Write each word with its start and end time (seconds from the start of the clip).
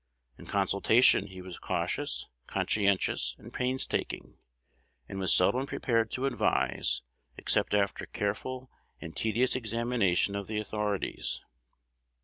In 0.35 0.47
consultation 0.47 1.27
he 1.27 1.43
was 1.43 1.59
cautious, 1.59 2.27
conscientious, 2.47 3.35
and 3.37 3.53
painstaking, 3.53 4.39
and 5.07 5.19
was 5.19 5.31
seldom 5.31 5.67
prepared 5.67 6.09
to 6.13 6.25
advise, 6.25 7.03
except 7.37 7.75
after 7.75 8.07
careful 8.07 8.71
and 8.99 9.15
tedious 9.15 9.55
examination 9.55 10.35
of 10.35 10.47
the 10.47 10.57
authorities. 10.57 11.43